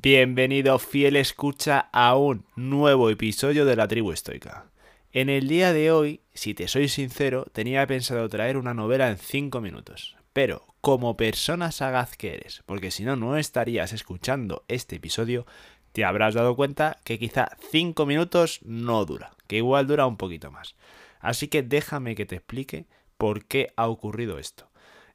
[0.00, 4.66] Bienvenido fiel escucha a un nuevo episodio de la tribu estoica.
[5.10, 9.18] En el día de hoy, si te soy sincero, tenía pensado traer una novela en
[9.18, 10.16] 5 minutos.
[10.32, 15.46] Pero, como persona sagaz que eres, porque si no, no estarías escuchando este episodio,
[15.90, 20.52] te habrás dado cuenta que quizá 5 minutos no dura, que igual dura un poquito
[20.52, 20.76] más.
[21.18, 22.86] Así que déjame que te explique
[23.16, 24.67] por qué ha ocurrido esto.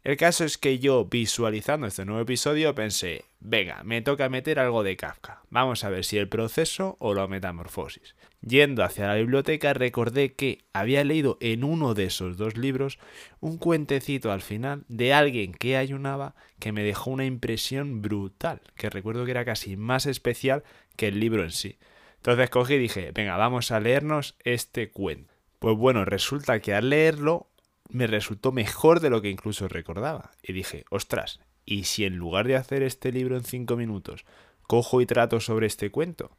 [0.04, 4.84] El caso es que yo, visualizando este nuevo episodio, pensé, venga, me toca meter algo
[4.84, 5.44] de Kafka.
[5.50, 8.14] Vamos a ver si el proceso o la metamorfosis.
[8.42, 13.00] Yendo hacia la biblioteca recordé que había leído en uno de esos dos libros
[13.40, 18.90] un cuentecito al final de alguien que ayunaba que me dejó una impresión brutal, que
[18.90, 20.66] recuerdo que era casi más especial
[20.98, 21.78] que el libro en sí.
[22.18, 25.34] Entonces cogí y dije, venga, vamos a leernos este cuento.
[25.60, 27.48] Pues bueno, resulta que al leerlo
[27.94, 30.32] me resultó mejor de lo que incluso recordaba.
[30.42, 34.26] Y dije, ostras, ¿y si en lugar de hacer este libro en cinco minutos,
[34.64, 36.36] cojo y trato sobre este cuento?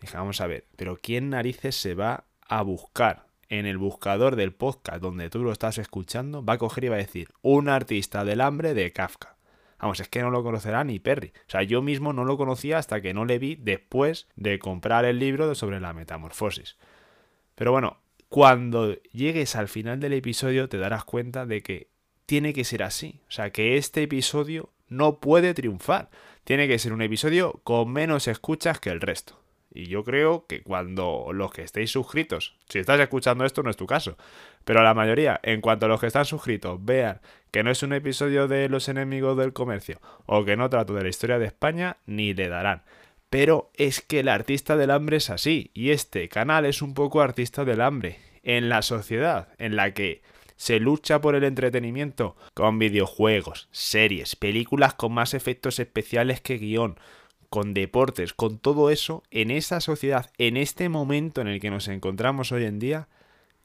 [0.00, 4.52] Dije, vamos a ver, pero ¿quién narices se va a buscar en el buscador del
[4.52, 6.44] podcast donde tú lo estás escuchando?
[6.44, 9.36] Va a coger y va a decir, un artista del hambre de Kafka.
[9.80, 11.32] Vamos, es que no lo conocerá ni Perry.
[11.46, 15.04] O sea, yo mismo no lo conocía hasta que no le vi después de comprar
[15.04, 16.76] el libro sobre la metamorfosis.
[17.54, 17.98] Pero bueno,
[18.28, 21.88] cuando llegues al final del episodio te darás cuenta de que
[22.26, 23.20] tiene que ser así.
[23.28, 26.10] O sea, que este episodio no puede triunfar.
[26.44, 29.40] Tiene que ser un episodio con menos escuchas que el resto.
[29.70, 33.76] Y yo creo que cuando los que estéis suscritos, si estás escuchando esto no es
[33.76, 34.16] tu caso,
[34.64, 38.48] pero la mayoría, en cuanto los que están suscritos vean que no es un episodio
[38.48, 42.34] de los enemigos del comercio o que no trato de la historia de España, ni
[42.34, 42.82] le darán.
[43.30, 47.20] Pero es que el artista del hambre es así, y este canal es un poco
[47.20, 50.22] artista del hambre, en la sociedad, en la que
[50.56, 56.98] se lucha por el entretenimiento con videojuegos, series, películas con más efectos especiales que guion,
[57.48, 61.88] con deportes, con todo eso, en esa sociedad, en este momento en el que nos
[61.88, 63.08] encontramos hoy en día,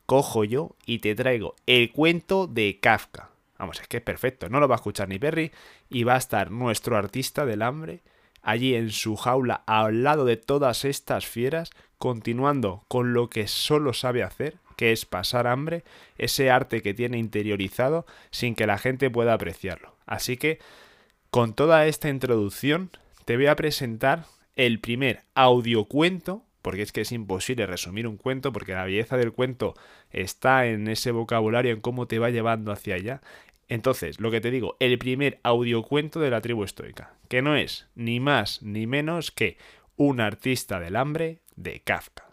[0.06, 3.32] cojo yo y te traigo el cuento de Kafka.
[3.58, 5.52] Vamos, es que es perfecto, no lo va a escuchar ni Perry
[5.90, 8.02] y va a estar nuestro artista del hambre
[8.44, 13.94] allí en su jaula al lado de todas estas fieras, continuando con lo que solo
[13.94, 15.84] sabe hacer, que es pasar hambre,
[16.18, 19.96] ese arte que tiene interiorizado sin que la gente pueda apreciarlo.
[20.06, 20.60] Así que,
[21.30, 22.92] con toda esta introducción,
[23.26, 28.52] te voy a presentar el primer audiocuento, porque es que es imposible resumir un cuento,
[28.52, 29.74] porque la belleza del cuento
[30.12, 33.22] está en ese vocabulario, en cómo te va llevando hacia allá.
[33.74, 37.88] Entonces, lo que te digo, el primer audiocuento de la tribu estoica, que no es
[37.96, 39.58] ni más ni menos que
[39.96, 42.30] un artista del hambre de Kafka.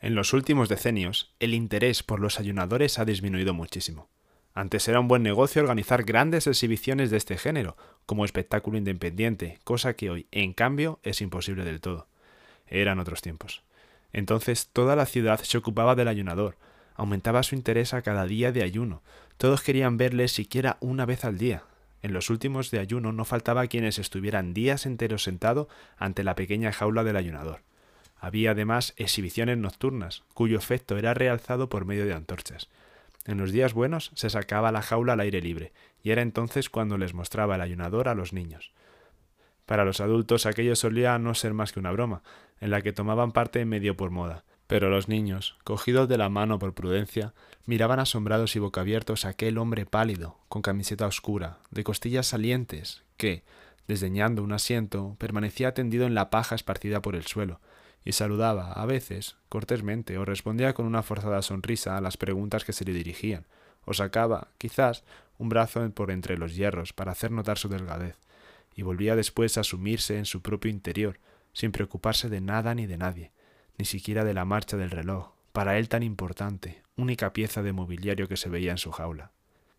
[0.00, 4.08] En los últimos decenios, el interés por los ayunadores ha disminuido muchísimo.
[4.56, 7.76] Antes era un buen negocio organizar grandes exhibiciones de este género,
[8.06, 12.06] como espectáculo independiente, cosa que hoy, en cambio, es imposible del todo.
[12.68, 13.64] Eran otros tiempos.
[14.12, 16.56] Entonces toda la ciudad se ocupaba del ayunador,
[16.94, 19.02] aumentaba su interés a cada día de ayuno,
[19.38, 21.64] todos querían verle siquiera una vez al día.
[22.02, 26.70] En los últimos de ayuno no faltaba quienes estuvieran días enteros sentado ante la pequeña
[26.70, 27.62] jaula del ayunador.
[28.20, 32.68] Había además exhibiciones nocturnas, cuyo efecto era realzado por medio de antorchas.
[33.24, 36.98] En los días buenos se sacaba la jaula al aire libre, y era entonces cuando
[36.98, 38.72] les mostraba el ayunador a los niños.
[39.66, 42.22] Para los adultos aquello solía no ser más que una broma,
[42.60, 46.58] en la que tomaban parte medio por moda, pero los niños, cogidos de la mano
[46.58, 47.32] por prudencia,
[47.64, 53.42] miraban asombrados y boquiabiertos a aquel hombre pálido, con camiseta oscura, de costillas salientes, que,
[53.88, 57.60] desdeñando un asiento, permanecía tendido en la paja esparcida por el suelo,
[58.04, 62.72] y saludaba, a veces, cortésmente, o respondía con una forzada sonrisa a las preguntas que
[62.72, 63.46] se le dirigían,
[63.84, 65.04] o sacaba, quizás,
[65.38, 68.16] un brazo por entre los hierros para hacer notar su delgadez,
[68.74, 71.18] y volvía después a sumirse en su propio interior,
[71.52, 73.30] sin preocuparse de nada ni de nadie,
[73.78, 78.28] ni siquiera de la marcha del reloj, para él tan importante, única pieza de mobiliario
[78.28, 79.30] que se veía en su jaula.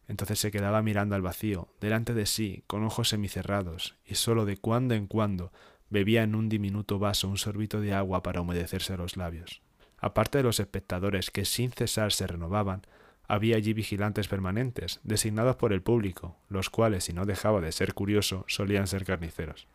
[0.07, 4.57] Entonces se quedaba mirando al vacío, delante de sí, con ojos semicerrados, y sólo de
[4.57, 5.51] cuando en cuando
[5.89, 9.61] bebía en un diminuto vaso un sorbito de agua para humedecerse los labios.
[9.97, 12.81] Aparte de los espectadores que sin cesar se renovaban,
[13.27, 17.93] había allí vigilantes permanentes, designados por el público, los cuales, si no dejaba de ser
[17.93, 19.67] curioso, solían ser carniceros.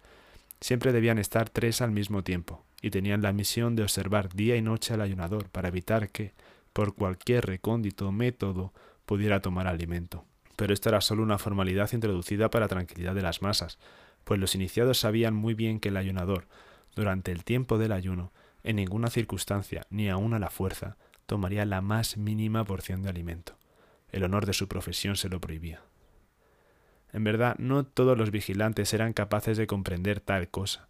[0.61, 4.62] Siempre debían estar tres al mismo tiempo, y tenían la misión de observar día y
[4.62, 6.33] noche al ayunador para evitar que,
[6.73, 8.73] por cualquier recóndito método,
[9.05, 10.25] pudiera tomar alimento.
[10.57, 13.79] Pero esto era solo una formalidad introducida para tranquilidad de las masas,
[14.25, 16.47] pues los iniciados sabían muy bien que el ayunador,
[16.95, 18.33] durante el tiempo del ayuno,
[18.63, 20.97] en ninguna circunstancia, ni aun a la fuerza,
[21.27, 23.57] tomaría la más mínima porción de alimento.
[24.11, 25.83] El honor de su profesión se lo prohibía.
[27.13, 30.89] En verdad, no todos los vigilantes eran capaces de comprender tal cosa.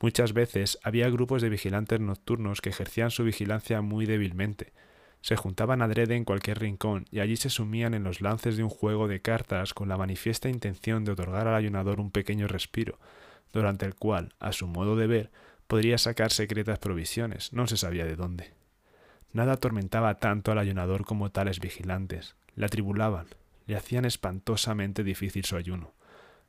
[0.00, 4.72] Muchas veces había grupos de vigilantes nocturnos que ejercían su vigilancia muy débilmente.
[5.22, 8.68] Se juntaban adrede en cualquier rincón y allí se sumían en los lances de un
[8.68, 12.98] juego de cartas con la manifiesta intención de otorgar al ayunador un pequeño respiro,
[13.52, 15.30] durante el cual, a su modo de ver,
[15.68, 18.52] podría sacar secretas provisiones, no se sabía de dónde.
[19.32, 22.34] Nada atormentaba tanto al ayunador como tales vigilantes.
[22.56, 23.26] Le atribulaban,
[23.66, 25.92] le hacían espantosamente difícil su ayuno.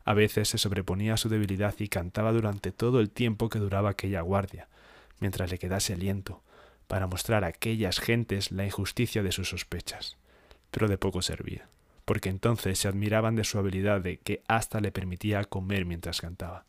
[0.03, 3.91] A veces se sobreponía a su debilidad y cantaba durante todo el tiempo que duraba
[3.91, 4.67] aquella guardia,
[5.19, 6.41] mientras le quedase aliento,
[6.93, 10.15] para mostrar a aquellas gentes la injusticia de sus sospechas.
[10.69, 11.67] Pero de poco servía,
[12.05, 16.65] porque entonces se admiraban de su habilidad de que hasta le permitía comer mientras cantaba.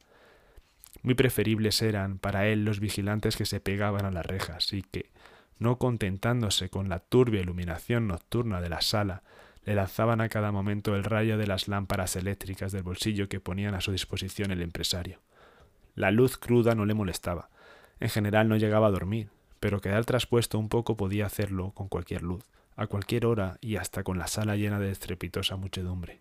[1.02, 5.10] Muy preferibles eran para él los vigilantes que se pegaban a las rejas y que,
[5.58, 9.24] no contentándose con la turbia iluminación nocturna de la sala,
[9.66, 13.74] le lanzaban a cada momento el rayo de las lámparas eléctricas del bolsillo que ponían
[13.74, 15.20] a su disposición el empresario.
[15.94, 17.50] La luz cruda no le molestaba.
[18.00, 19.28] En general no llegaba a dormir,
[19.64, 22.44] pero quedar traspuesto un poco podía hacerlo con cualquier luz,
[22.76, 26.20] a cualquier hora y hasta con la sala llena de estrepitosa muchedumbre.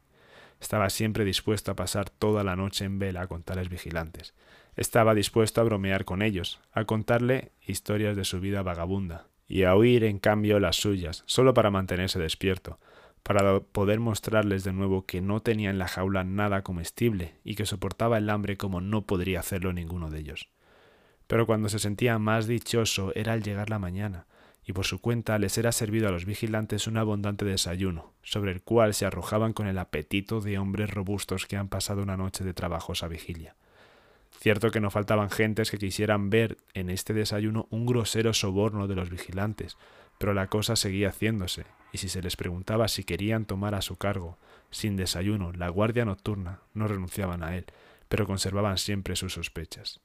[0.62, 4.34] Estaba siempre dispuesto a pasar toda la noche en vela con tales vigilantes.
[4.78, 9.76] Estaba dispuesto a bromear con ellos, a contarle historias de su vida vagabunda, y a
[9.76, 12.80] oír en cambio las suyas, solo para mantenerse despierto,
[13.24, 17.66] para poder mostrarles de nuevo que no tenía en la jaula nada comestible y que
[17.66, 20.48] soportaba el hambre como no podría hacerlo ninguno de ellos.
[21.28, 24.26] Pero cuando se sentía más dichoso era al llegar la mañana,
[24.66, 28.62] y por su cuenta les era servido a los vigilantes un abundante desayuno, sobre el
[28.62, 32.54] cual se arrojaban con el apetito de hombres robustos que han pasado una noche de
[32.54, 33.56] trabajosa vigilia.
[34.40, 38.96] Cierto que no faltaban gentes que quisieran ver en este desayuno un grosero soborno de
[38.96, 39.78] los vigilantes,
[40.18, 43.98] pero la cosa seguía haciéndose, y si se les preguntaba si querían tomar a su
[43.98, 44.38] cargo,
[44.72, 47.66] sin desayuno, la guardia nocturna, no renunciaban a él,
[48.10, 50.02] pero conservaban siempre sus sospechas.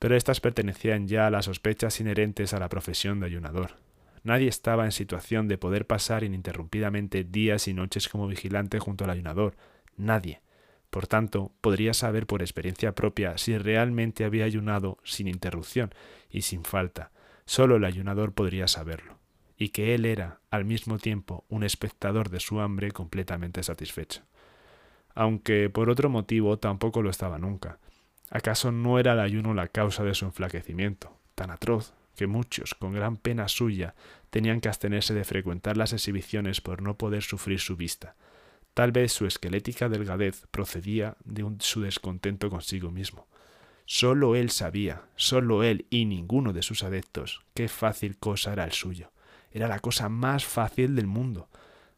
[0.00, 3.76] Pero éstas pertenecían ya a las sospechas inherentes a la profesión de ayunador.
[4.24, 9.10] Nadie estaba en situación de poder pasar ininterrumpidamente días y noches como vigilante junto al
[9.10, 9.56] ayunador.
[9.96, 10.40] Nadie.
[10.88, 15.94] Por tanto, podría saber por experiencia propia si realmente había ayunado sin interrupción
[16.30, 17.12] y sin falta.
[17.44, 19.18] Solo el ayunador podría saberlo
[19.58, 24.22] y que él era al mismo tiempo un espectador de su hambre completamente satisfecho.
[25.14, 27.78] Aunque por otro motivo tampoco lo estaba nunca.
[28.30, 32.92] ¿Acaso no era el ayuno la causa de su enflaquecimiento, tan atroz que muchos, con
[32.92, 33.94] gran pena suya,
[34.30, 38.14] tenían que abstenerse de frecuentar las exhibiciones por no poder sufrir su vista?
[38.72, 43.26] Tal vez su esquelética delgadez procedía de su descontento consigo mismo.
[43.84, 48.72] Sólo él sabía, sólo él y ninguno de sus adeptos, qué fácil cosa era el
[48.72, 49.10] suyo
[49.50, 51.48] era la cosa más fácil del mundo.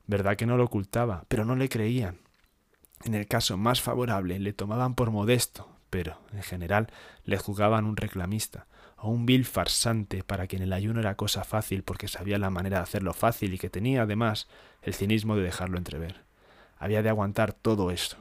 [0.07, 2.19] Verdad que no lo ocultaba, pero no le creían.
[3.05, 6.89] En el caso más favorable le tomaban por modesto, pero, en general,
[7.25, 8.67] le juzgaban un reclamista,
[8.97, 12.79] o un vil farsante para quien el ayuno era cosa fácil porque sabía la manera
[12.79, 14.49] de hacerlo fácil y que tenía, además,
[14.81, 16.23] el cinismo de dejarlo entrever.
[16.79, 18.17] Había de aguantar todo esto,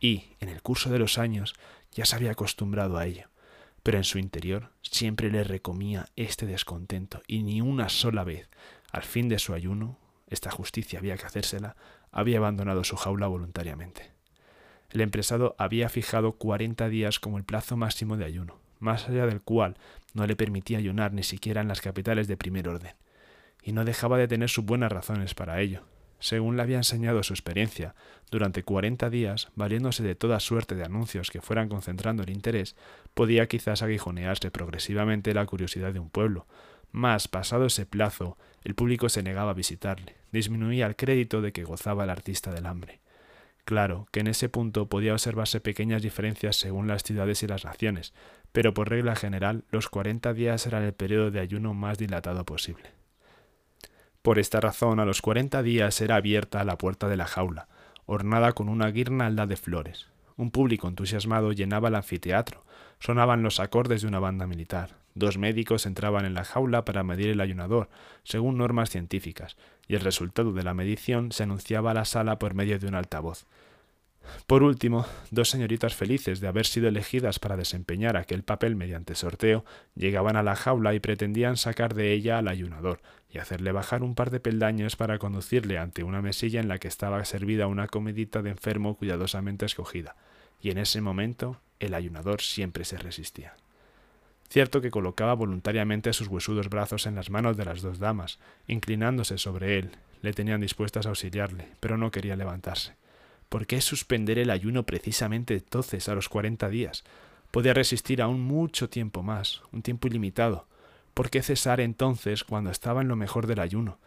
[0.00, 1.54] y, en el curso de los años,
[1.92, 3.30] ya se había acostumbrado a ello
[3.84, 8.48] pero en su interior siempre le recomía este descontento, y ni una sola vez,
[8.90, 11.76] al fin de su ayuno, esta justicia había que hacérsela,
[12.10, 14.13] había abandonado su jaula voluntariamente.
[14.94, 19.40] El empresado había fijado cuarenta días como el plazo máximo de ayuno, más allá del
[19.40, 19.76] cual
[20.12, 22.92] no le permitía ayunar ni siquiera en las capitales de primer orden,
[23.60, 25.82] y no dejaba de tener sus buenas razones para ello,
[26.20, 27.96] según le había enseñado su experiencia,
[28.30, 32.76] durante cuarenta días, valiéndose de toda suerte de anuncios que fueran concentrando el interés,
[33.14, 36.46] podía quizás aguijonearse progresivamente la curiosidad de un pueblo.
[36.92, 41.64] Mas, pasado ese plazo, el público se negaba a visitarle, disminuía el crédito de que
[41.64, 43.00] gozaba el artista del hambre.
[43.64, 48.12] Claro que en ese punto podía observarse pequeñas diferencias según las ciudades y las naciones,
[48.52, 52.92] pero por regla general los cuarenta días eran el periodo de ayuno más dilatado posible.
[54.20, 57.68] Por esta razón, a los cuarenta días era abierta la puerta de la jaula,
[58.06, 60.08] ornada con una guirnalda de flores.
[60.36, 62.64] Un público entusiasmado llenaba el anfiteatro,
[63.00, 65.03] sonaban los acordes de una banda militar.
[65.14, 67.88] Dos médicos entraban en la jaula para medir el ayunador,
[68.24, 69.56] según normas científicas,
[69.86, 72.96] y el resultado de la medición se anunciaba a la sala por medio de un
[72.96, 73.46] altavoz.
[74.46, 79.64] Por último, dos señoritas felices de haber sido elegidas para desempeñar aquel papel mediante sorteo
[79.94, 84.14] llegaban a la jaula y pretendían sacar de ella al ayunador y hacerle bajar un
[84.14, 88.42] par de peldaños para conducirle ante una mesilla en la que estaba servida una comidita
[88.42, 90.16] de enfermo cuidadosamente escogida.
[90.60, 93.54] Y en ese momento el ayunador siempre se resistía.
[94.54, 99.36] Cierto que colocaba voluntariamente sus huesudos brazos en las manos de las dos damas, inclinándose
[99.36, 99.90] sobre él,
[100.22, 102.94] le tenían dispuestas a auxiliarle, pero no quería levantarse.
[103.48, 107.02] ¿Por qué suspender el ayuno precisamente entonces, a los cuarenta días?
[107.50, 110.68] Podía resistir aún mucho tiempo más, un tiempo ilimitado.
[111.14, 113.98] ¿Por qué cesar entonces cuando estaba en lo mejor del ayuno?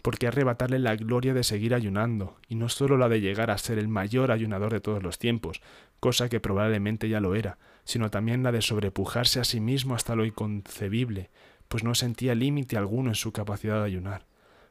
[0.00, 3.58] ¿Por qué arrebatarle la gloria de seguir ayunando, y no sólo la de llegar a
[3.58, 5.60] ser el mayor ayunador de todos los tiempos,
[6.00, 10.14] cosa que probablemente ya lo era, sino también la de sobrepujarse a sí mismo hasta
[10.14, 11.30] lo inconcebible,
[11.68, 14.26] pues no sentía límite alguno en su capacidad de ayunar.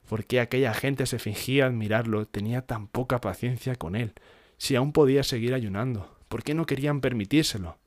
[0.07, 4.13] ¿Por qué aquella gente se fingía admirarlo, tenía tan poca paciencia con él,
[4.57, 6.17] si aún podía seguir ayunando?
[6.27, 7.77] ¿Por qué no querían permitírselo?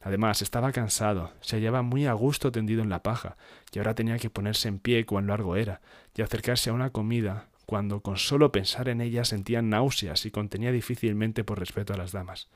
[0.00, 3.36] Además, estaba cansado, se hallaba muy a gusto tendido en la paja,
[3.72, 5.80] y ahora tenía que ponerse en pie cuán largo era,
[6.14, 10.70] y acercarse a una comida, cuando con solo pensar en ella sentía náuseas y contenía
[10.70, 12.48] difícilmente por respeto a las damas.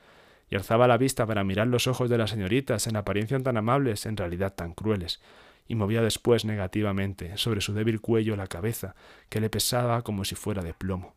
[0.51, 4.05] Y alzaba la vista para mirar los ojos de las señoritas, en apariencia tan amables,
[4.05, 5.21] en realidad tan crueles,
[5.65, 8.93] y movía después negativamente sobre su débil cuello la cabeza,
[9.29, 11.15] que le pesaba como si fuera de plomo.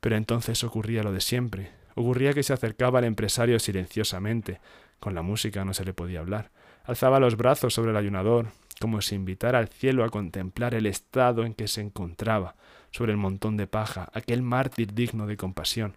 [0.00, 4.60] Pero entonces ocurría lo de siempre, ocurría que se acercaba al empresario silenciosamente,
[5.00, 6.50] con la música no se le podía hablar.
[6.84, 8.48] Alzaba los brazos sobre el ayunador,
[8.80, 12.54] como si invitara al cielo a contemplar el estado en que se encontraba,
[12.90, 15.96] sobre el montón de paja, aquel mártir digno de compasión,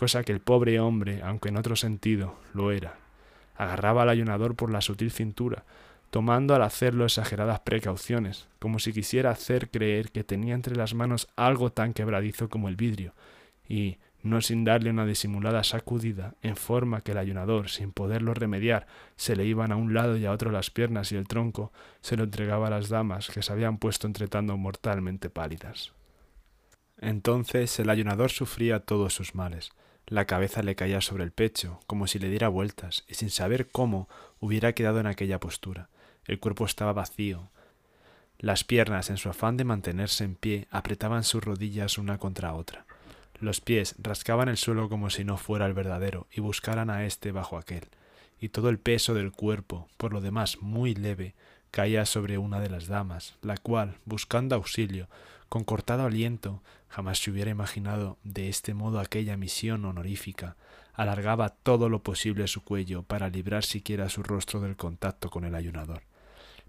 [0.00, 2.96] cosa que el pobre hombre, aunque en otro sentido, lo era.
[3.54, 5.64] Agarraba al ayunador por la sutil cintura,
[6.08, 11.28] tomando al hacerlo exageradas precauciones, como si quisiera hacer creer que tenía entre las manos
[11.36, 13.12] algo tan quebradizo como el vidrio,
[13.68, 18.86] y, no sin darle una disimulada sacudida, en forma que el ayunador, sin poderlo remediar,
[19.16, 22.16] se le iban a un lado y a otro las piernas y el tronco, se
[22.16, 25.92] lo entregaba a las damas que se habían puesto entretando mortalmente pálidas.
[27.02, 29.72] Entonces el ayunador sufría todos sus males.
[30.10, 33.68] La cabeza le caía sobre el pecho, como si le diera vueltas, y sin saber
[33.68, 34.08] cómo
[34.40, 35.88] hubiera quedado en aquella postura.
[36.24, 37.48] El cuerpo estaba vacío.
[38.40, 42.86] Las piernas, en su afán de mantenerse en pie, apretaban sus rodillas una contra otra.
[43.38, 47.30] Los pies rascaban el suelo como si no fuera el verdadero y buscaran a éste
[47.30, 47.84] bajo aquel,
[48.40, 51.34] y todo el peso del cuerpo, por lo demás muy leve,
[51.70, 55.08] caía sobre una de las damas, la cual, buscando auxilio,
[55.48, 60.56] con cortado aliento, jamás se hubiera imaginado de este modo aquella misión honorífica,
[60.92, 65.54] alargaba todo lo posible su cuello para librar siquiera su rostro del contacto con el
[65.54, 66.02] ayunador.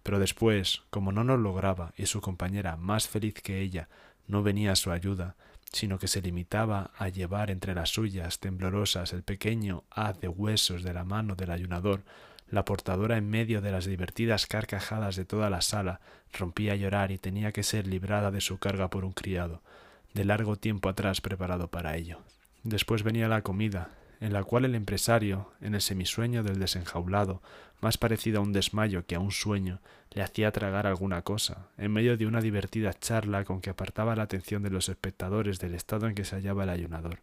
[0.03, 3.89] Pero después, como no lo lograba y su compañera, más feliz que ella,
[4.27, 5.35] no venía a su ayuda,
[5.71, 10.83] sino que se limitaba a llevar entre las suyas temblorosas el pequeño haz de huesos
[10.83, 12.03] de la mano del ayunador,
[12.49, 16.01] la portadora en medio de las divertidas carcajadas de toda la sala
[16.33, 19.61] rompía a llorar y tenía que ser librada de su carga por un criado,
[20.13, 22.19] de largo tiempo atrás preparado para ello.
[22.63, 23.89] Después venía la comida,
[24.19, 27.41] en la cual el empresario, en el semisueño del desenjaulado,
[27.81, 29.79] más parecido a un desmayo que a un sueño,
[30.11, 34.23] le hacía tragar alguna cosa, en medio de una divertida charla con que apartaba la
[34.23, 37.19] atención de los espectadores del estado en que se hallaba el ayunador.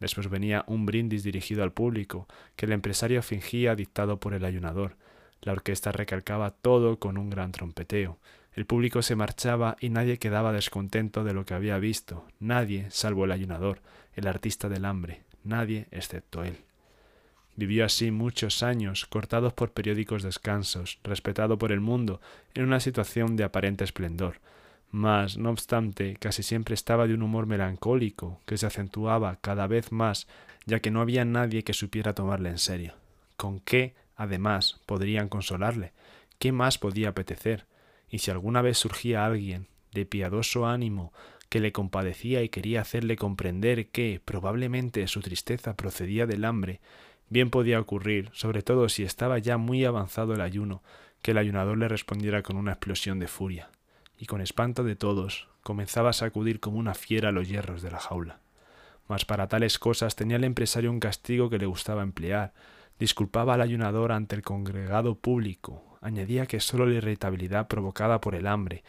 [0.00, 4.96] Después venía un brindis dirigido al público, que el empresario fingía dictado por el ayunador.
[5.42, 8.18] La orquesta recalcaba todo con un gran trompeteo.
[8.56, 13.26] El público se marchaba y nadie quedaba descontento de lo que había visto, nadie salvo
[13.26, 13.82] el ayunador,
[14.14, 16.56] el artista del hambre, nadie excepto él.
[17.54, 22.22] Vivió así muchos años, cortados por periódicos descansos, respetado por el mundo,
[22.54, 24.40] en una situación de aparente esplendor.
[24.90, 29.92] Mas, no obstante, casi siempre estaba de un humor melancólico, que se acentuaba cada vez
[29.92, 30.28] más,
[30.64, 32.94] ya que no había nadie que supiera tomarle en serio.
[33.36, 35.92] ¿Con qué, además, podrían consolarle?
[36.38, 37.66] ¿Qué más podía apetecer?
[38.08, 41.12] Y si alguna vez surgía alguien, de piadoso ánimo,
[41.48, 46.80] que le compadecía y quería hacerle comprender que probablemente su tristeza procedía del hambre,
[47.28, 50.82] bien podía ocurrir, sobre todo si estaba ya muy avanzado el ayuno,
[51.22, 53.70] que el ayunador le respondiera con una explosión de furia,
[54.18, 57.98] y con espanto de todos comenzaba a sacudir como una fiera los hierros de la
[57.98, 58.40] jaula.
[59.08, 62.52] Mas para tales cosas tenía el empresario un castigo que le gustaba emplear,
[62.98, 68.46] disculpaba al ayunador ante el congregado público, añadía que sólo la irritabilidad provocada por el
[68.46, 68.84] hambre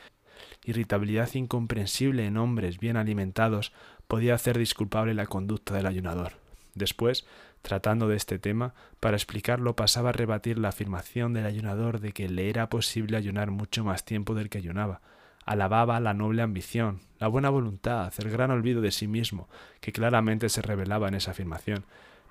[0.64, 3.72] irritabilidad incomprensible en hombres bien alimentados,
[4.08, 6.34] podía hacer disculpable la conducta del ayunador.
[6.76, 7.26] Después,
[7.62, 12.30] tratando de este tema, para explicarlo pasaba a rebatir la afirmación del ayunador de que
[12.30, 15.02] le era posible ayunar mucho más tiempo del que ayunaba.
[15.46, 19.48] Alababa la noble ambición, la buena voluntad, el gran olvido de sí mismo,
[19.80, 21.86] que claramente se revelaba en esa afirmación,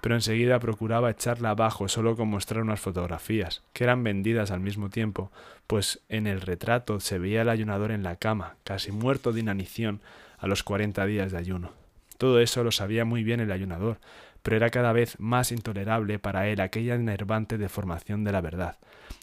[0.07, 4.89] pero enseguida procuraba echarla abajo solo con mostrar unas fotografías, que eran vendidas al mismo
[4.89, 5.33] tiempo,
[5.67, 10.01] pues en el retrato se veía el ayunador en la cama, casi muerto de inanición,
[10.39, 11.73] a los cuarenta días de ayuno.
[12.19, 13.99] Todo eso lo sabía muy bien el ayunador,
[14.45, 18.77] pero era cada vez más intolerable para él aquella enervante deformación de la verdad.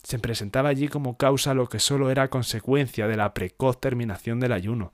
[0.04, 4.52] Se presentaba allí como causa lo que sólo era consecuencia de la precoz terminación del
[4.52, 4.92] ayuno.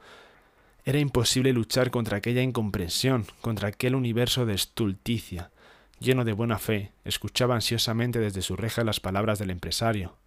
[0.85, 5.49] Era imposible luchar contra aquella incomprensión, contra aquel universo de estulticia.
[5.99, 10.17] Lleno de buena fe, escuchaba ansiosamente desde su reja las palabras del empresario,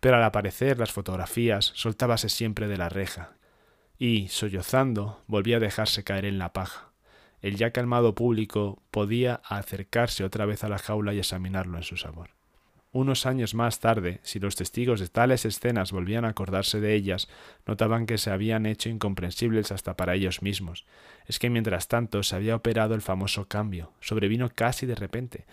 [0.00, 3.32] pero al aparecer las fotografías soltábase siempre de la reja,
[3.98, 6.92] y, sollozando, volvía a dejarse caer en la paja
[7.46, 11.96] el ya calmado público podía acercarse otra vez a la jaula y examinarlo en su
[11.96, 12.35] sabor.
[12.96, 17.28] Unos años más tarde, si los testigos de tales escenas volvían a acordarse de ellas,
[17.66, 20.86] notaban que se habían hecho incomprensibles hasta para ellos mismos.
[21.26, 25.44] Es que mientras tanto se había operado el famoso cambio, sobrevino casi de repente.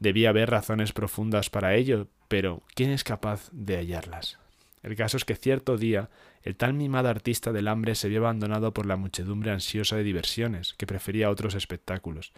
[0.00, 4.40] Debía haber razones profundas para ello, pero ¿quién es capaz de hallarlas?
[4.82, 6.10] El caso es que cierto día
[6.42, 10.74] el tal mimado artista del hambre se vio abandonado por la muchedumbre ansiosa de diversiones,
[10.74, 12.32] que prefería otros espectáculos.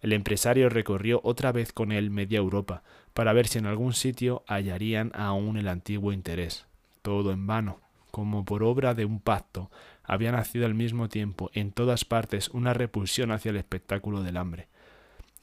[0.00, 2.82] El empresario recorrió otra vez con él media Europa,
[3.14, 6.66] para ver si en algún sitio hallarían aún el antiguo interés.
[7.02, 7.80] Todo en vano.
[8.10, 9.70] Como por obra de un pacto,
[10.02, 14.68] había nacido al mismo tiempo en todas partes una repulsión hacia el espectáculo del hambre.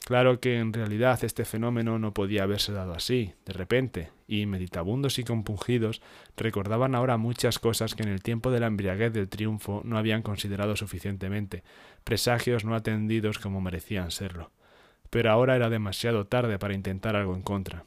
[0.08, 5.20] Claro que en realidad este fenómeno no podía haberse dado así, de repente, y meditabundos
[5.20, 6.02] y compungidos
[6.38, 10.22] recordaban ahora muchas cosas que en el tiempo de la embriaguez del triunfo no habían
[10.22, 11.64] considerado suficientemente,
[12.06, 14.52] presagios no atendidos como merecían serlo.
[15.10, 17.86] Pero ahora era demasiado tarde para intentar algo en contra.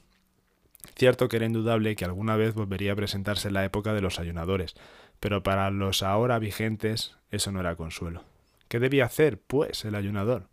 [0.96, 4.74] Cierto que era indudable que alguna vez volvería a presentarse la época de los ayunadores,
[5.18, 8.24] pero para los ahora vigentes eso no era consuelo.
[8.68, 10.48] ¿Qué debía hacer, pues, el ayunador?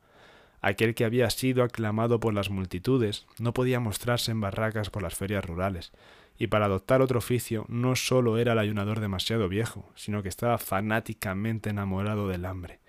[0.62, 5.16] Aquel que había sido aclamado por las multitudes no podía mostrarse en barracas por las
[5.16, 5.92] ferias rurales,
[6.38, 10.58] y para adoptar otro oficio no sólo era el ayunador demasiado viejo, sino que estaba
[10.58, 12.80] fanáticamente enamorado del hambre.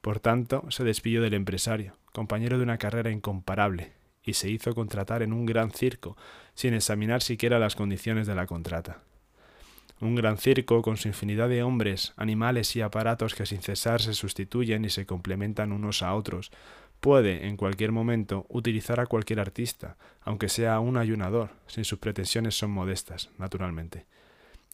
[0.00, 3.92] Por tanto, se despidió del empresario, compañero de una carrera incomparable,
[4.22, 6.16] y se hizo contratar en un gran circo,
[6.54, 9.02] sin examinar siquiera las condiciones de la contrata.
[10.00, 14.14] Un gran circo con su infinidad de hombres, animales y aparatos que sin cesar se
[14.14, 16.50] sustituyen y se complementan unos a otros,
[17.00, 22.54] Puede, en cualquier momento, utilizar a cualquier artista, aunque sea un ayunador, sin sus pretensiones
[22.58, 24.04] son modestas, naturalmente.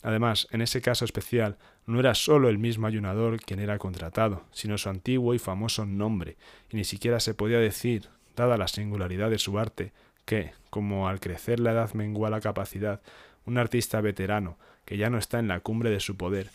[0.02, 1.56] Además, en ese caso especial,
[1.86, 6.36] no era sólo el mismo ayunador quien era contratado, sino su antiguo y famoso nombre,
[6.70, 9.92] y ni siquiera se podía decir, dada la singularidad de su arte,
[10.24, 13.00] que, como al crecer la edad mengua la capacidad,
[13.46, 16.50] un artista veterano, que ya no está en la cumbre de su poder,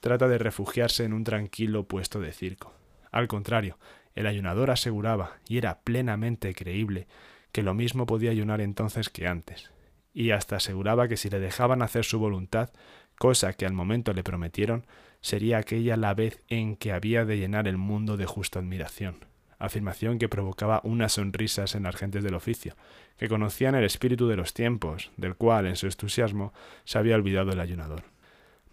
[0.00, 2.72] trata de refugiarse en un tranquilo puesto de circo.
[3.10, 3.78] Al contrario,
[4.14, 7.06] el ayunador aseguraba, y era plenamente creíble,
[7.52, 9.70] que lo mismo podía ayunar entonces que antes,
[10.16, 12.70] y hasta aseguraba que si le dejaban hacer su voluntad,
[13.18, 14.86] cosa que al momento le prometieron,
[15.20, 19.26] sería aquella la vez en que había de llenar el mundo de justa admiración,
[19.58, 22.76] afirmación que provocaba unas sonrisas en las gentes del oficio,
[23.18, 27.52] que conocían el espíritu de los tiempos, del cual en su entusiasmo se había olvidado
[27.52, 28.15] el ayunador.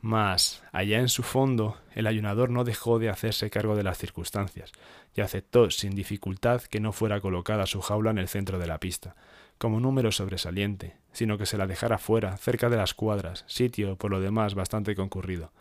[0.03, 4.73] Mas, allá en su fondo, el ayunador no dejó de hacerse cargo de las circunstancias,
[5.15, 8.81] y aceptó sin dificultad que no fuera colocada su jaula en el centro de la
[8.81, 9.15] pista,
[9.57, 14.11] como número sobresaliente, sino que se la dejara fuera, cerca de las cuadras, sitio, por
[14.11, 15.53] lo demás, bastante concurrido.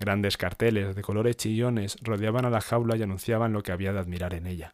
[0.00, 3.98] Grandes carteles de colores chillones rodeaban a la jaula y anunciaban lo que había de
[3.98, 4.72] admirar en ella.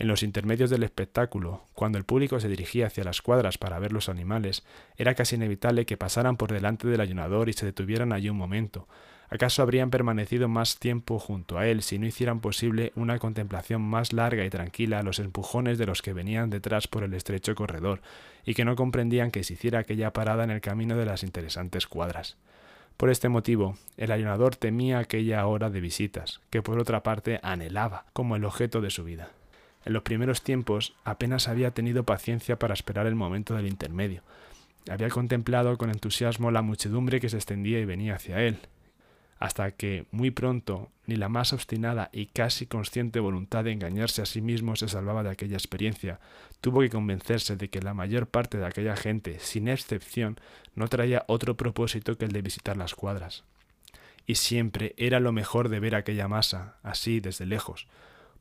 [0.00, 3.92] En los intermedios del espectáculo, cuando el público se dirigía hacia las cuadras para ver
[3.92, 4.64] los animales,
[4.96, 8.88] era casi inevitable que pasaran por delante del ayunador y se detuvieran allí un momento.
[9.28, 14.14] ¿Acaso habrían permanecido más tiempo junto a él si no hicieran posible una contemplación más
[14.14, 18.00] larga y tranquila a los empujones de los que venían detrás por el estrecho corredor,
[18.46, 21.86] y que no comprendían que se hiciera aquella parada en el camino de las interesantes
[21.86, 22.38] cuadras?
[22.96, 28.06] Por este motivo, el ayunador temía aquella hora de visitas, que por otra parte anhelaba
[28.14, 29.28] como el objeto de su vida.
[29.84, 34.22] En los primeros tiempos apenas había tenido paciencia para esperar el momento del intermedio.
[34.90, 38.58] Había contemplado con entusiasmo la muchedumbre que se extendía y venía hacia él,
[39.38, 44.26] hasta que, muy pronto, ni la más obstinada y casi consciente voluntad de engañarse a
[44.26, 46.20] sí mismo se salvaba de aquella experiencia.
[46.60, 50.38] Tuvo que convencerse de que la mayor parte de aquella gente, sin excepción,
[50.74, 53.44] no traía otro propósito que el de visitar las cuadras.
[54.26, 57.86] Y siempre era lo mejor de ver aquella masa, así desde lejos,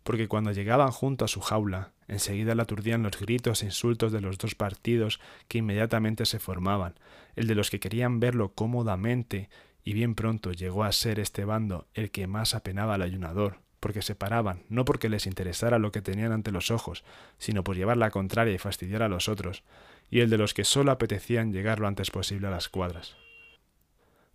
[0.03, 4.21] porque cuando llegaban junto a su jaula, enseguida la aturdían los gritos e insultos de
[4.21, 6.95] los dos partidos que inmediatamente se formaban,
[7.35, 9.49] el de los que querían verlo cómodamente,
[9.83, 14.01] y bien pronto llegó a ser este bando el que más apenaba al ayunador, porque
[14.01, 17.03] se paraban, no porque les interesara lo que tenían ante los ojos,
[17.38, 19.63] sino por llevar la contraria y fastidiar a los otros,
[20.09, 23.15] y el de los que sólo apetecían llegar lo antes posible a las cuadras.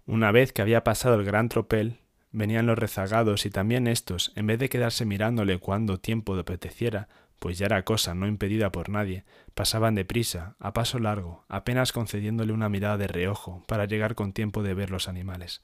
[0.06, 1.98] Una vez que había pasado el gran tropel,
[2.34, 7.08] venían los rezagados y también éstos, en vez de quedarse mirándole cuando tiempo de apeteciera,
[7.38, 12.52] pues ya era cosa no impedida por nadie, pasaban deprisa, a paso largo, apenas concediéndole
[12.52, 15.62] una mirada de reojo para llegar con tiempo de ver los animales.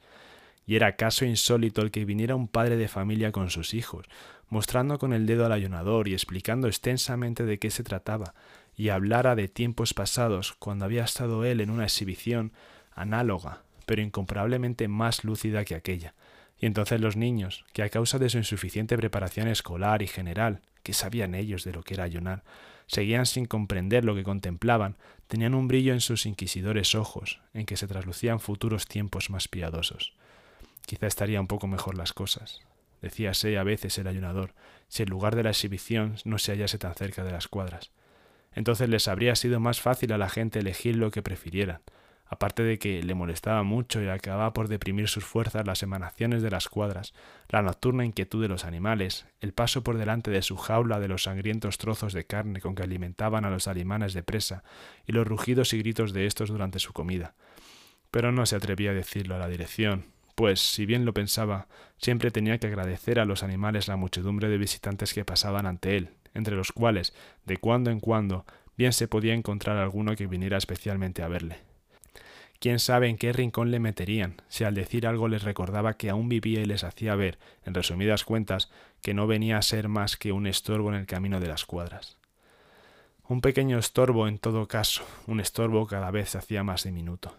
[0.65, 4.07] Y era caso insólito el que viniera un padre de familia con sus hijos,
[4.49, 8.35] mostrando con el dedo al ayunador y explicando extensamente de qué se trataba,
[8.77, 12.53] y hablara de tiempos pasados cuando había estado él en una exhibición
[12.93, 16.15] análoga, pero incomparablemente más lúcida que aquella.
[16.61, 20.93] Y entonces los niños, que a causa de su insuficiente preparación escolar y general, que
[20.93, 22.45] sabían ellos de lo que era ayunar,
[22.87, 24.97] seguían sin comprender lo que contemplaban,
[25.27, 30.13] tenían un brillo en sus inquisidores ojos, en que se traslucían futuros tiempos más piadosos.
[30.87, 32.61] Quizá estaría un poco mejor las cosas,
[33.01, 34.55] decíase a veces el ayunador,
[34.89, 37.91] si el lugar de la exhibición no se hallase tan cerca de las cuadras.
[38.53, 41.81] Entonces les habría sido más fácil a la gente elegir lo que prefirieran,
[42.31, 46.51] aparte de que le molestaba mucho y acababa por deprimir sus fuerzas las emanaciones de
[46.51, 47.13] las cuadras,
[47.49, 51.25] la nocturna inquietud de los animales, el paso por delante de su jaula de los
[51.25, 54.63] sangrientos trozos de carne con que alimentaban a los alimanes de presa,
[55.09, 57.35] y los rugidos y gritos de estos durante su comida.
[58.13, 60.05] Pero no se atrevía a decirlo a la dirección,
[60.37, 61.67] pues, si bien lo pensaba,
[61.99, 66.11] siempre tenía que agradecer a los animales la muchedumbre de visitantes que pasaban ante él,
[66.33, 67.13] entre los cuales,
[67.45, 71.59] de cuando en cuando, bien se podía encontrar alguno que viniera especialmente a verle.
[72.61, 76.29] Quién sabe en qué rincón le meterían, si al decir algo les recordaba que aún
[76.29, 78.71] vivía y les hacía ver, en resumidas cuentas,
[79.01, 82.19] que no venía a ser más que un estorbo en el camino de las cuadras.
[83.27, 87.35] Un pequeño estorbo en todo caso, un estorbo cada vez se hacía más diminuto.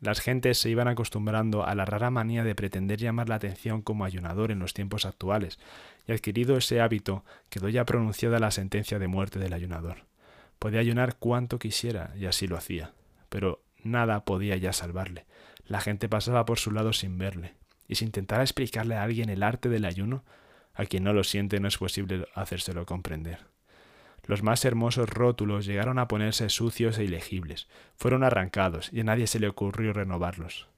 [0.00, 4.06] Las gentes se iban acostumbrando a la rara manía de pretender llamar la atención como
[4.06, 5.58] ayunador en los tiempos actuales,
[6.06, 10.06] y adquirido ese hábito quedó ya pronunciada la sentencia de muerte del ayunador.
[10.58, 12.92] Podía ayunar cuanto quisiera, y así lo hacía,
[13.28, 15.26] pero nada podía ya salvarle.
[15.66, 17.54] La gente pasaba por su lado sin verle,
[17.88, 20.24] y si intentara explicarle a alguien el arte del ayuno,
[20.74, 23.40] a quien no lo siente no es posible hacérselo comprender.
[24.24, 29.26] Los más hermosos rótulos llegaron a ponerse sucios e ilegibles, fueron arrancados y a nadie
[29.26, 30.68] se le ocurrió renovarlos.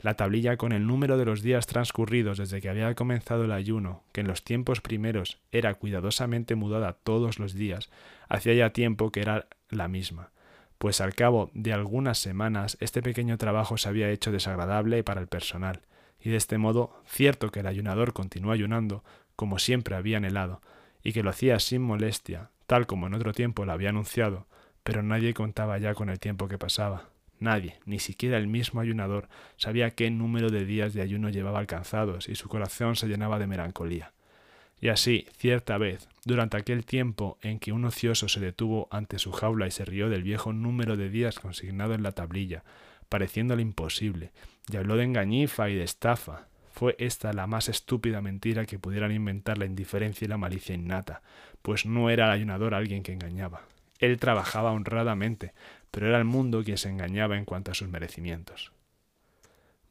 [0.00, 4.02] La tablilla con el número de los días transcurridos desde que había comenzado el ayuno,
[4.12, 7.90] que en los tiempos primeros era cuidadosamente mudada todos los días,
[8.28, 10.30] hacía ya tiempo que era la misma,
[10.78, 15.26] pues al cabo de algunas semanas este pequeño trabajo se había hecho desagradable para el
[15.26, 15.82] personal,
[16.20, 19.04] y de este modo, cierto que el ayunador continuó ayunando,
[19.36, 20.60] como siempre había anhelado,
[21.02, 24.46] y que lo hacía sin molestia, tal como en otro tiempo lo había anunciado,
[24.82, 27.10] pero nadie contaba ya con el tiempo que pasaba.
[27.38, 32.28] Nadie, ni siquiera el mismo ayunador, sabía qué número de días de ayuno llevaba alcanzados,
[32.28, 34.12] y su corazón se llenaba de melancolía.
[34.80, 39.32] Y así, cierta vez, durante aquel tiempo en que un ocioso se detuvo ante su
[39.32, 42.62] jaula y se rió del viejo número de días consignado en la tablilla,
[43.08, 44.32] pareciéndole imposible,
[44.70, 49.10] y habló de engañifa y de estafa, fue esta la más estúpida mentira que pudieran
[49.10, 51.22] inventar la indiferencia y la malicia innata,
[51.62, 53.62] pues no era el ayunador alguien que engañaba.
[53.98, 55.54] Él trabajaba honradamente,
[55.90, 58.72] pero era el mundo quien se engañaba en cuanto a sus merecimientos.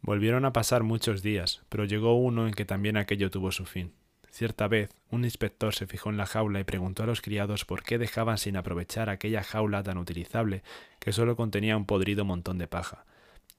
[0.02, 3.92] Volvieron a pasar muchos días, pero llegó uno en que también aquello tuvo su fin.
[4.36, 7.84] Cierta vez, un inspector se fijó en la jaula y preguntó a los criados por
[7.84, 10.62] qué dejaban sin aprovechar aquella jaula tan utilizable
[11.00, 13.06] que solo contenía un podrido montón de paja.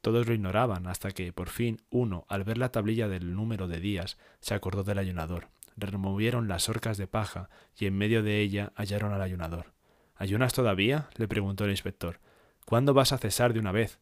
[0.03, 3.81] Todos lo ignoraban hasta que, por fin, uno, al ver la tablilla del número de
[3.81, 5.49] días, se acordó del ayunador.
[5.79, 9.73] Removieron las orcas de paja y en medio de ella hallaron al ayunador.
[10.15, 11.09] ¿Ayunas todavía?
[11.17, 12.21] le preguntó el inspector.
[12.67, 13.99] ¿Cuándo vas a cesar de una vez?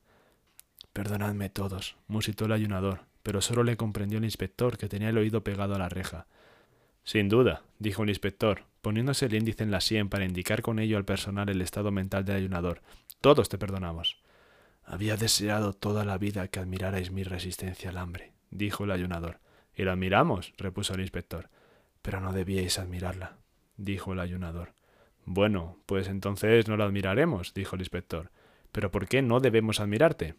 [0.92, 5.44] Perdonadme todos, musitó el ayunador, pero solo le comprendió el inspector, que tenía el oído
[5.44, 6.26] pegado a la reja.
[7.04, 10.96] Sin duda, dijo el inspector, poniéndose el índice en la sien para indicar con ello
[10.96, 12.82] al personal el estado mental del ayunador.
[13.20, 14.22] Todos te perdonamos.
[14.84, 19.40] Había deseado toda la vida que admirarais mi resistencia al hambre, dijo el ayunador.
[19.76, 21.50] Y la admiramos, repuso el inspector.
[22.00, 23.36] Pero no debíais admirarla,
[23.76, 24.72] dijo el ayunador.
[25.26, 28.30] Bueno, pues entonces no la admiraremos, dijo el inspector.
[28.72, 30.36] Pero ¿por qué no debemos admirarte?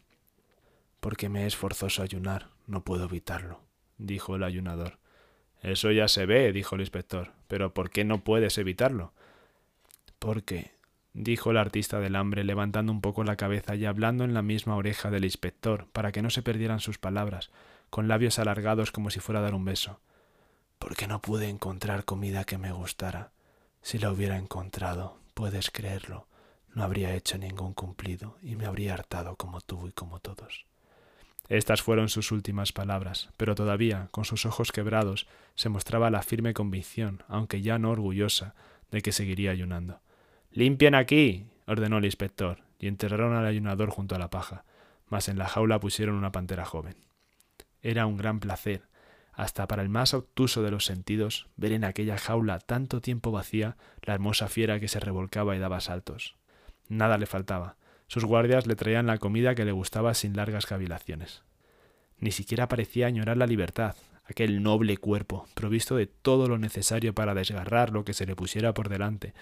[1.00, 3.62] Porque me es forzoso ayunar, no puedo evitarlo,
[3.98, 5.00] dijo el ayunador.
[5.66, 7.32] Eso ya se ve, dijo el inspector.
[7.48, 9.14] Pero ¿por qué no puedes evitarlo?
[10.20, 10.74] Porque,
[11.14, 14.76] dijo el artista del hambre, levantando un poco la cabeza y hablando en la misma
[14.76, 17.50] oreja del inspector, para que no se perdieran sus palabras,
[17.90, 20.00] con labios alargados como si fuera a dar un beso.
[20.78, 23.32] Porque no pude encontrar comida que me gustara.
[23.82, 26.28] Si la hubiera encontrado, puedes creerlo,
[26.76, 30.68] no habría hecho ningún cumplido y me habría hartado como tú y como todos.
[31.48, 36.54] Estas fueron sus últimas palabras, pero todavía, con sus ojos quebrados, se mostraba la firme
[36.54, 38.56] convicción, aunque ya no orgullosa,
[38.92, 40.02] de que seguiría ayunando.
[40.52, 41.46] Limpien aquí.
[41.68, 44.66] ordenó el inspector, y enterraron al ayunador junto a la paja,
[45.08, 46.96] mas en la jaula pusieron una pantera joven.
[47.82, 48.88] Era un gran placer,
[49.36, 53.78] hasta para el más obtuso de los sentidos, ver en aquella jaula tanto tiempo vacía
[54.02, 56.36] la hermosa fiera que se revolcaba y daba saltos.
[56.88, 57.76] Nada le faltaba.
[58.08, 61.44] Sus guardias le traían la comida que le gustaba sin largas cavilaciones.
[62.20, 67.34] Ni siquiera parecía añorar la libertad, aquel noble cuerpo, provisto de todo lo necesario para
[67.34, 69.34] desgarrar lo que se le pusiera por delante,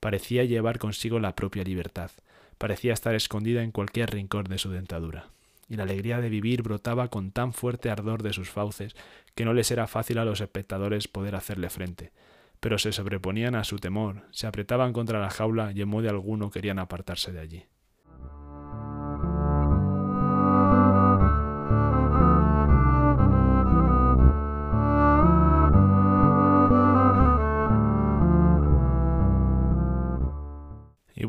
[0.00, 2.10] parecía llevar consigo la propia libertad,
[2.58, 5.26] parecía estar escondida en cualquier rincón de su dentadura
[5.72, 8.94] y la alegría de vivir brotaba con tan fuerte ardor de sus fauces
[9.34, 12.12] que no les era fácil a los espectadores poder hacerle frente,
[12.60, 16.50] pero se sobreponían a su temor, se apretaban contra la jaula y en modo alguno
[16.50, 17.64] querían apartarse de allí.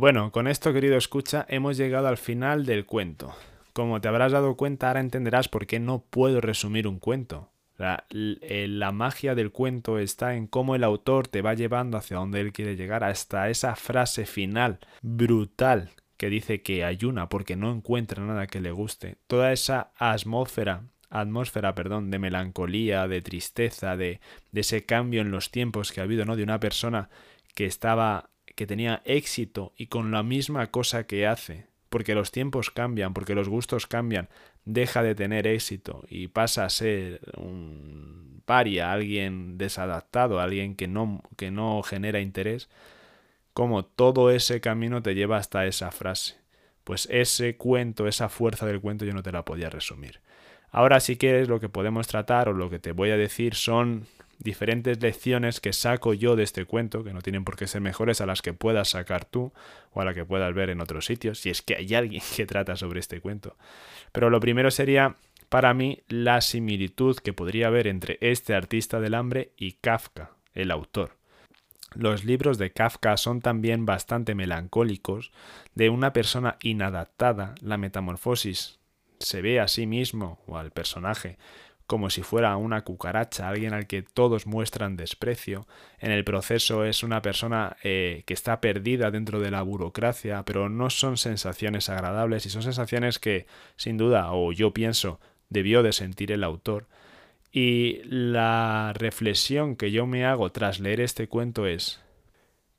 [0.04, 3.34] Bueno, con esto, querido escucha, hemos llegado al final del cuento.
[3.72, 7.54] Como te habrás dado cuenta, ahora entenderás por qué no puedo resumir un cuento.
[7.78, 12.18] La, eh, la, magia del cuento está en cómo el autor te va llevando hacia
[12.18, 17.72] donde él quiere llegar, hasta esa frase final brutal que dice que ayuna porque no
[17.72, 19.16] encuentra nada que le guste.
[19.28, 24.20] Toda esa atmósfera, atmósfera, perdón, de melancolía, de tristeza, de,
[24.52, 26.36] de ese cambio en los tiempos que ha habido, ¿no?
[26.36, 27.10] De una persona
[27.56, 32.72] que estaba, que tenía éxito y con la misma cosa que hace, porque los tiempos
[32.72, 34.30] cambian, porque los gustos cambian,
[34.66, 41.22] deja de tener éxito y pasa a ser un paria, alguien desadaptado, alguien que no,
[41.38, 42.70] que no genera interés,
[43.54, 46.36] como todo ese camino te lleva hasta esa frase.
[46.84, 50.20] Pues ese cuento, esa fuerza del cuento yo no te la podía resumir.
[50.72, 54.08] Ahora si quieres lo que podemos tratar o lo que te voy a decir son
[54.44, 58.22] diferentes lecciones que saco yo de este cuento, que no tienen por qué ser mejores
[58.22, 59.54] a las que puedas sacar tú
[59.94, 62.46] o a las que puedas ver en otros sitios, si es que hay alguien que
[62.46, 63.56] trata sobre este cuento.
[64.12, 65.16] Pero lo primero sería,
[65.50, 70.72] para mí, la similitud que podría haber entre este artista del hambre y Kafka, el
[70.72, 71.18] autor.
[71.96, 75.32] Los libros de Kafka son también bastante melancólicos,
[75.76, 78.80] de una persona inadaptada, la metamorfosis
[79.24, 81.38] se ve a sí mismo o al personaje
[81.88, 85.68] como si fuera una cucaracha, alguien al que todos muestran desprecio.
[86.00, 90.70] En el proceso es una persona eh, que está perdida dentro de la burocracia, pero
[90.70, 95.20] no son sensaciones agradables y son sensaciones que, sin duda, o yo pienso,
[95.50, 96.88] debió de sentir el autor.
[97.52, 102.02] Y la reflexión que yo me hago tras leer este cuento es,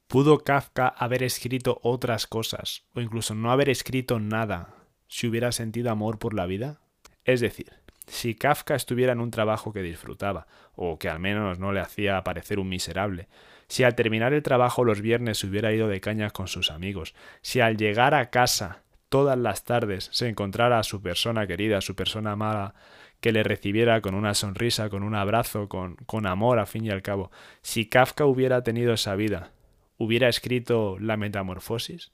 [0.09, 4.75] ¿pudo Kafka haber escrito otras cosas, o incluso no haber escrito nada,
[5.07, 6.81] si hubiera sentido amor por la vida?
[7.25, 11.73] Es decir, si Kafka estuviera en un trabajo que disfrutaba, o que al menos no
[11.73, 13.29] le hacía parecer un miserable,
[13.67, 17.15] si al terminar el trabajo los viernes se hubiera ido de cañas con sus amigos,
[17.41, 21.83] si al llegar a casa todas las tardes se encontrara a su persona querida, a
[21.83, 22.75] su persona amada,
[23.21, 26.91] que le recibiera con una sonrisa, con un abrazo, con, con amor, a fin y
[26.91, 27.31] al cabo,
[27.63, 29.53] si Kafka hubiera tenido esa vida,
[29.97, 32.13] hubiera escrito la metamorfosis,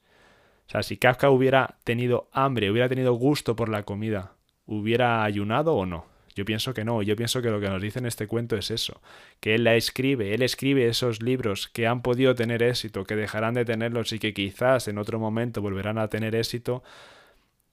[0.67, 4.35] o sea, si Kafka hubiera tenido hambre, hubiera tenido gusto por la comida,
[4.71, 6.05] hubiera ayunado o no.
[6.33, 8.71] Yo pienso que no, yo pienso que lo que nos dice en este cuento es
[8.71, 9.01] eso,
[9.41, 13.53] que él la escribe, él escribe esos libros que han podido tener éxito, que dejarán
[13.53, 16.83] de tenerlos y que quizás en otro momento volverán a tener éxito.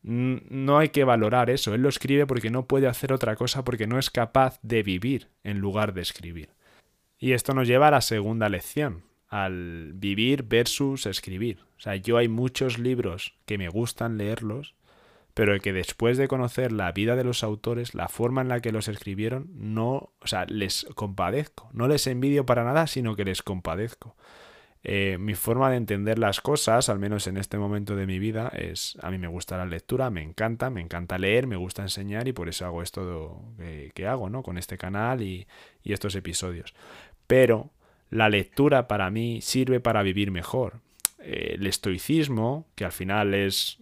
[0.02, 3.86] No hay que valorar eso, él lo escribe porque no puede hacer otra cosa, porque
[3.86, 6.50] no es capaz de vivir en lugar de escribir.
[7.18, 11.58] Y esto nos lleva a la segunda lección, al vivir versus escribir.
[11.76, 14.74] O sea, yo hay muchos libros que me gustan leerlos,
[15.38, 18.72] pero que después de conocer la vida de los autores, la forma en la que
[18.72, 21.70] los escribieron, no, o sea, les compadezco.
[21.72, 24.16] No les envidio para nada, sino que les compadezco.
[24.82, 28.48] Eh, mi forma de entender las cosas, al menos en este momento de mi vida,
[28.48, 32.26] es a mí me gusta la lectura, me encanta, me encanta leer, me gusta enseñar
[32.26, 33.40] y por eso hago esto
[33.94, 34.42] que, hago, ¿no?
[34.42, 35.46] Con este canal y,
[35.84, 36.74] y estos episodios.
[37.28, 37.70] Pero
[38.10, 40.80] la lectura para mí sirve para vivir mejor.
[41.20, 43.78] Eh, el estoicismo, que al final es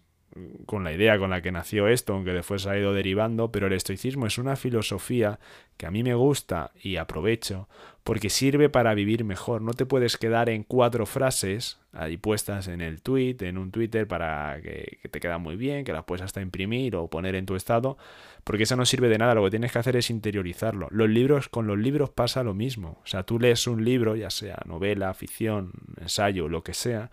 [0.67, 3.73] con la idea con la que nació esto, aunque después ha ido derivando, pero el
[3.73, 5.39] estoicismo es una filosofía
[5.77, 7.69] que a mí me gusta y aprovecho
[8.07, 9.63] porque sirve para vivir mejor.
[9.63, 14.07] No te puedes quedar en cuatro frases ahí puestas en el tweet, en un Twitter
[14.07, 17.57] para que, te quedan muy bien, que las puedes hasta imprimir o poner en tu
[17.57, 17.99] estado,
[18.45, 19.35] porque eso no sirve de nada.
[19.35, 20.87] Lo que tienes que hacer es interiorizarlo.
[20.93, 23.01] Los libros, con los libros pasa lo mismo.
[23.03, 27.11] O sea, tú lees un libro, ya sea novela, ficción, ensayo, lo que sea,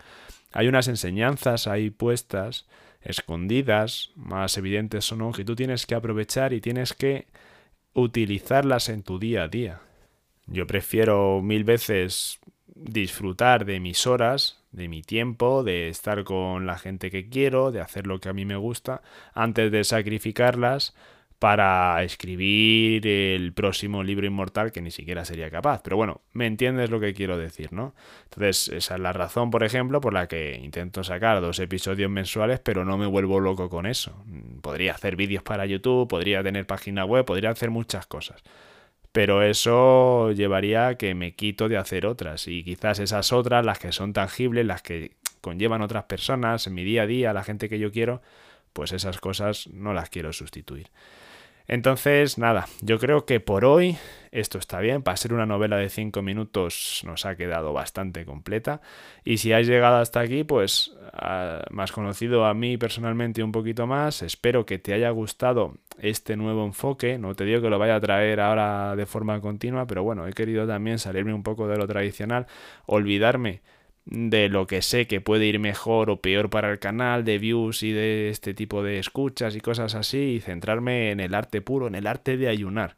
[0.52, 2.66] hay unas enseñanzas ahí puestas
[3.04, 7.26] escondidas, más evidentes o no, que tú tienes que aprovechar y tienes que
[7.92, 9.80] utilizarlas en tu día a día.
[10.46, 12.38] Yo prefiero mil veces
[12.74, 17.80] disfrutar de mis horas, de mi tiempo, de estar con la gente que quiero, de
[17.80, 20.94] hacer lo que a mí me gusta, antes de sacrificarlas
[21.38, 25.82] para escribir el próximo libro inmortal que ni siquiera sería capaz.
[25.82, 27.94] Pero bueno, me entiendes lo que quiero decir, ¿no?
[28.24, 32.60] Entonces, esa es la razón, por ejemplo, por la que intento sacar dos episodios mensuales,
[32.60, 34.24] pero no me vuelvo loco con eso.
[34.62, 38.42] Podría hacer vídeos para YouTube, podría tener página web, podría hacer muchas cosas.
[39.12, 42.48] Pero eso llevaría a que me quito de hacer otras.
[42.48, 46.84] Y quizás esas otras, las que son tangibles, las que conllevan otras personas en mi
[46.84, 48.22] día a día, la gente que yo quiero,
[48.72, 50.90] pues esas cosas no las quiero sustituir.
[51.66, 53.96] Entonces, nada, yo creo que por hoy
[54.32, 55.02] esto está bien.
[55.02, 58.80] Para ser una novela de 5 minutos nos ha quedado bastante completa.
[59.24, 60.94] Y si has llegado hasta aquí, pues
[61.70, 64.22] más conocido a mí personalmente un poquito más.
[64.22, 67.16] Espero que te haya gustado este nuevo enfoque.
[67.16, 70.32] No te digo que lo vaya a traer ahora de forma continua, pero bueno, he
[70.32, 72.46] querido también salirme un poco de lo tradicional,
[72.86, 73.62] olvidarme
[74.06, 77.82] de lo que sé que puede ir mejor o peor para el canal, de views
[77.82, 81.86] y de este tipo de escuchas y cosas así, y centrarme en el arte puro,
[81.86, 82.96] en el arte de ayunar.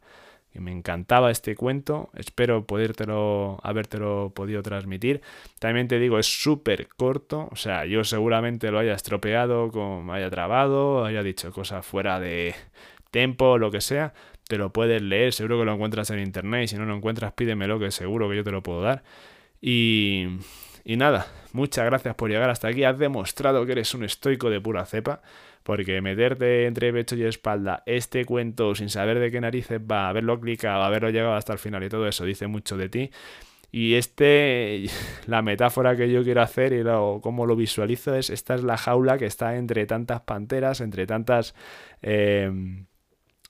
[0.51, 5.21] Que me encantaba este cuento, espero podértelo, habértelo podido transmitir.
[5.59, 10.29] También te digo, es súper corto, o sea, yo seguramente lo haya estropeado, como haya
[10.29, 12.55] trabado, haya dicho cosas fuera de
[13.11, 14.13] tempo, lo que sea,
[14.47, 17.33] te lo puedes leer, seguro que lo encuentras en internet, y si no lo encuentras
[17.33, 19.03] pídemelo, que seguro que yo te lo puedo dar.
[19.61, 20.27] Y
[20.89, 22.85] y nada, muchas gracias por llegar hasta aquí.
[22.85, 25.21] Has demostrado que eres un estoico de pura cepa,
[25.63, 30.39] porque meterte entre pecho y espalda este cuento sin saber de qué narices va, haberlo
[30.39, 33.11] clicado, haberlo llegado hasta el final y todo eso dice mucho de ti.
[33.69, 34.85] Y este,
[35.27, 38.77] la metáfora que yo quiero hacer y lo, cómo lo visualizo es, esta es la
[38.77, 41.53] jaula que está entre tantas panteras, entre tantas
[42.01, 42.49] eh,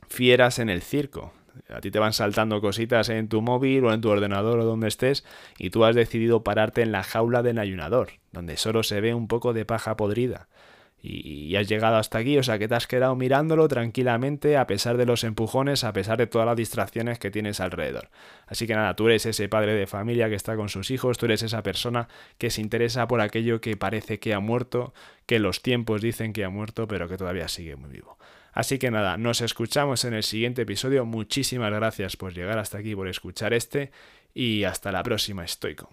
[0.10, 1.34] fieras en el circo.
[1.70, 4.88] A ti te van saltando cositas en tu móvil o en tu ordenador o donde
[4.88, 5.26] estés
[5.58, 9.28] y tú has decidido pararte en la jaula del ayunador, donde solo se ve un
[9.28, 10.48] poco de paja podrida.
[11.00, 14.98] Y, has llegado hasta aquí, o sea que te has quedado mirándolo tranquilamente a pesar
[14.98, 18.10] de los empujones, a pesar de todas las distracciones que tienes alrededor.
[18.48, 21.28] Así que nada, tú eres ese padre de familia que está con sus hijos, tú
[21.28, 22.08] eres esa persona
[22.40, 24.94] que se interesa por aquello que parece que ha muerto,
[25.28, 28.18] que los tiempos dicen que ha muerto, pero que todavía sigue muy vivo.
[28.58, 31.06] Así que nada, nos escuchamos en el siguiente episodio.
[31.06, 33.92] Muchísimas gracias por llegar hasta aquí, por escuchar este
[34.34, 35.92] y hasta la próxima, estoico.